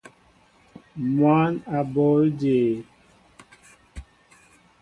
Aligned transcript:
Mwăn 1.13 1.53
a 1.77 1.79
bǒl 1.93 2.21
jě? 2.39 2.57